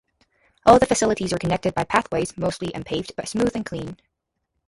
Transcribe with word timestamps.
All 0.65 0.79
the 0.79 0.87
facilities 0.87 1.31
are 1.31 1.37
connected 1.37 1.75
by 1.75 1.83
pathways, 1.83 2.35
mostly 2.35 2.71
unpaved 2.73 3.11
but 3.15 3.27
smooth 3.27 3.55
and 3.55 3.63
clean. 3.63 3.97